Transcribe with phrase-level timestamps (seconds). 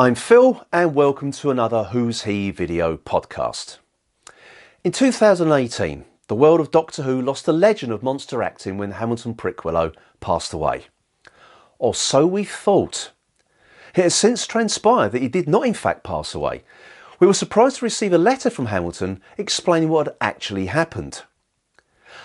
[0.00, 3.76] I'm Phil and welcome to another Who's He video podcast.
[4.82, 9.34] In 2018, the world of Doctor Who lost a legend of monster acting when Hamilton
[9.34, 10.86] Prickwillow passed away.
[11.78, 13.10] Or so we thought.
[13.94, 16.62] It has since transpired that he did not in fact pass away.
[17.18, 21.24] We were surprised to receive a letter from Hamilton explaining what had actually happened.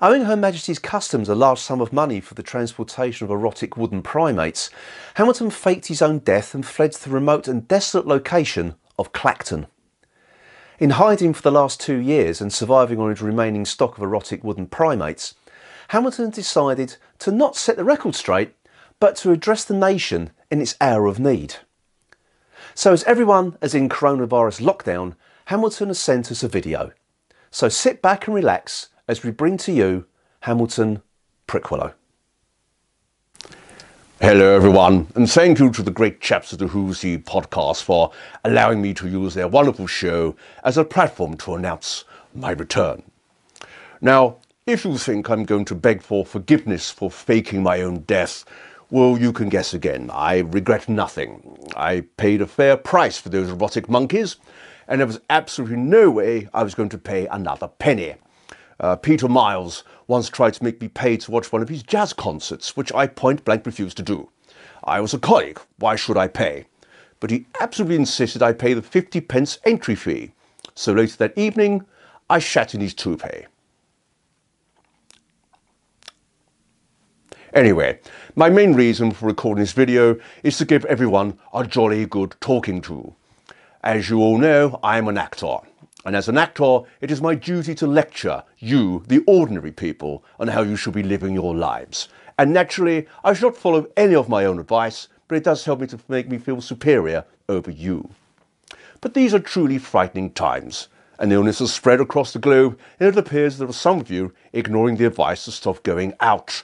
[0.00, 4.02] Owing Her Majesty's Customs a large sum of money for the transportation of erotic wooden
[4.02, 4.70] primates,
[5.14, 9.66] Hamilton faked his own death and fled to the remote and desolate location of Clacton.
[10.78, 14.44] In hiding for the last two years and surviving on his remaining stock of erotic
[14.44, 15.34] wooden primates,
[15.88, 18.54] Hamilton decided to not set the record straight,
[19.00, 21.56] but to address the nation in its hour of need.
[22.74, 25.14] So as everyone is in coronavirus lockdown,
[25.46, 26.92] Hamilton has sent us a video.
[27.50, 30.06] So sit back and relax as we bring to you
[30.40, 31.02] Hamilton
[31.46, 31.92] Prickwillow.
[34.20, 38.10] Hello, everyone, and thank you to the great chaps at the Who's He podcast for
[38.44, 42.04] allowing me to use their wonderful show as a platform to announce
[42.34, 43.02] my return.
[44.00, 48.44] Now, if you think I'm going to beg for forgiveness for faking my own death,
[48.90, 50.10] well, you can guess again.
[50.12, 51.58] I regret nothing.
[51.76, 54.36] I paid a fair price for those erotic monkeys,
[54.88, 58.14] and there was absolutely no way I was going to pay another penny.
[58.78, 62.12] Uh, Peter Miles once tried to make me pay to watch one of his jazz
[62.12, 64.28] concerts, which I point blank refused to do.
[64.84, 66.66] I was a colleague, why should I pay?
[67.18, 70.32] But he absolutely insisted I pay the 50 pence entry fee.
[70.74, 71.86] So later that evening,
[72.28, 73.46] I shat in his toupee.
[77.54, 77.98] Anyway,
[78.34, 82.82] my main reason for recording this video is to give everyone a jolly good talking
[82.82, 83.14] to.
[83.82, 85.58] As you all know, I am an actor.
[86.06, 90.46] And as an actor, it is my duty to lecture you, the ordinary people, on
[90.46, 92.08] how you should be living your lives.
[92.38, 95.80] And naturally, I should not follow any of my own advice, but it does help
[95.80, 98.08] me to make me feel superior over you.
[99.00, 100.86] But these are truly frightening times.
[101.18, 104.32] An illness has spread across the globe, and it appears there are some of you
[104.52, 106.62] ignoring the advice to stop going out.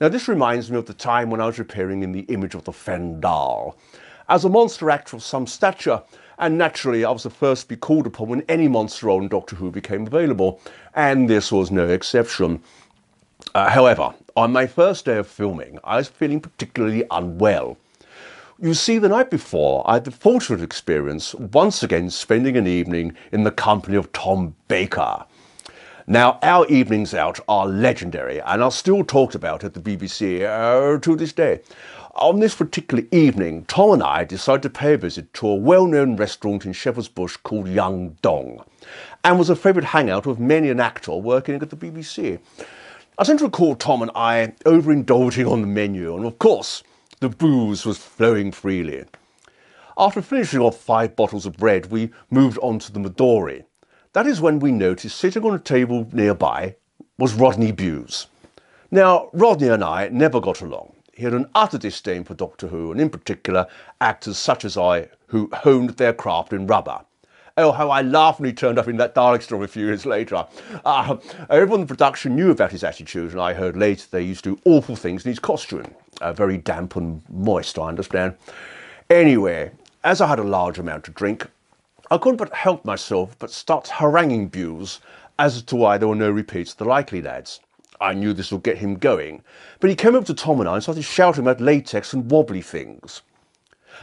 [0.00, 2.64] Now, this reminds me of the time when I was appearing in the image of
[2.64, 3.76] the Fendahl.
[4.26, 6.02] As a monster actor of some stature,
[6.38, 9.28] and naturally, I was the first to be called upon when any monster role in
[9.28, 10.60] Doctor Who became available,
[10.94, 12.62] and this was no exception.
[13.54, 17.76] Uh, however, on my first day of filming, I was feeling particularly unwell.
[18.60, 23.16] You see, the night before, I had the fortunate experience once again spending an evening
[23.32, 25.24] in the company of Tom Baker.
[26.06, 30.98] Now, our evenings out are legendary and are still talked about at the BBC uh,
[31.00, 31.60] to this day.
[32.16, 36.14] On this particular evening, Tom and I decided to pay a visit to a well-known
[36.14, 38.64] restaurant in Shepherd's Bush called Young Dong,
[39.24, 42.38] and was a favourite hangout of many an actor working at the BBC.
[43.18, 46.84] I seem to recall Tom and I overindulging on the menu, and of course,
[47.18, 49.06] the booze was flowing freely.
[49.98, 53.64] After finishing off five bottles of bread, we moved on to the Midori.
[54.12, 56.76] That is when we noticed sitting on a table nearby
[57.18, 58.28] was Rodney Bewes.
[58.92, 62.90] Now, Rodney and I never got along he had an utter disdain for Doctor Who,
[62.90, 63.66] and in particular
[64.00, 67.00] actors such as I who honed their craft in rubber.
[67.56, 70.04] Oh, how I laughed when he turned up in that Dalek story a few years
[70.04, 70.44] later.
[70.84, 71.16] Uh,
[71.48, 74.56] everyone in the production knew about his attitude, and I heard later they used to
[74.56, 75.86] do awful things in his costume.
[76.20, 78.34] Uh, very damp and moist, I understand.
[79.08, 79.70] Anyway,
[80.02, 81.48] as I had a large amount to drink,
[82.10, 85.00] I couldn't but help myself but start haranguing Bewes
[85.38, 87.60] as to why there were no repeats of the Likely Lads.
[88.00, 89.42] I knew this would get him going,
[89.80, 92.62] but he came up to Tom and I and started shouting about latex and wobbly
[92.62, 93.22] things.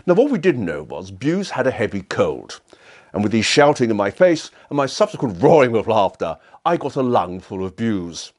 [0.06, 2.62] Now, what we didn't know was Bewes had a heavy cold,
[3.14, 6.96] and with his shouting in my face and my subsequent roaring with laughter, I got
[6.96, 8.32] a lung full of Bewes.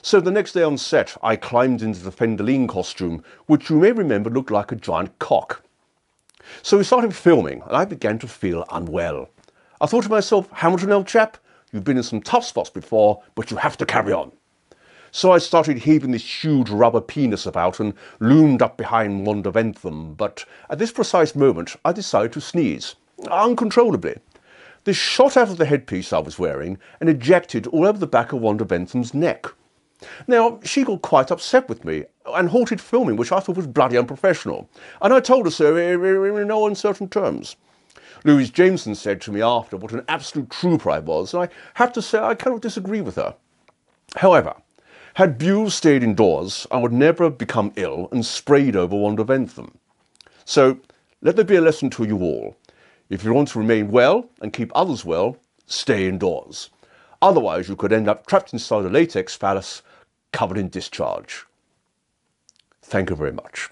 [0.00, 3.92] So the next day on set, I climbed into the Fendahleen costume, which you may
[3.92, 5.62] remember looked like a giant cock.
[6.62, 9.28] So we started filming, and I began to feel unwell.
[9.80, 11.36] I thought to myself, Hamilton, old chap,
[11.72, 14.32] You've been in some tough spots before, but you have to carry on.
[15.10, 20.16] So I started heaving this huge rubber penis about and loomed up behind Wanda Ventham,
[20.16, 22.94] but at this precise moment I decided to sneeze,
[23.30, 24.18] uncontrollably.
[24.84, 28.32] This shot out of the headpiece I was wearing and ejected all over the back
[28.32, 29.46] of Wanda Ventham's neck.
[30.26, 33.98] Now, she got quite upset with me and halted filming, which I thought was bloody
[33.98, 34.70] unprofessional,
[35.02, 37.56] and I told her so in no uncertain terms.
[38.24, 41.92] Louise Jameson said to me after what an absolute trooper I was, and I have
[41.92, 43.34] to say I cannot disagree with her.
[44.16, 44.54] However,
[45.14, 49.72] had Bewes stayed indoors, I would never have become ill and sprayed over Wanda Ventham.
[50.44, 50.78] So
[51.22, 52.56] let there be a lesson to you all.
[53.10, 55.36] If you want to remain well and keep others well,
[55.66, 56.70] stay indoors.
[57.20, 59.82] Otherwise, you could end up trapped inside a latex phallus
[60.32, 61.44] covered in discharge.
[62.82, 63.70] Thank you very much.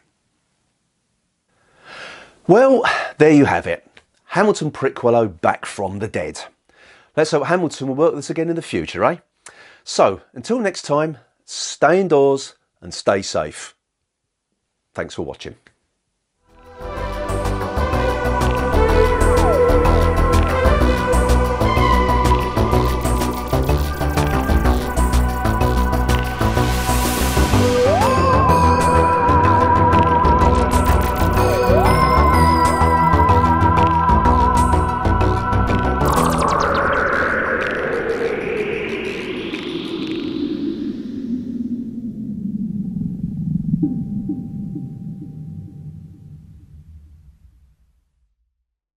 [2.48, 2.84] Well,
[3.18, 3.85] there you have it.
[4.36, 6.44] Hamilton Prickwillow back from the dead.
[7.16, 9.16] Let's hope Hamilton will work this again in the future, eh?
[9.82, 11.16] So, until next time,
[11.46, 13.74] stay indoors and stay safe.
[14.92, 15.54] Thanks for watching.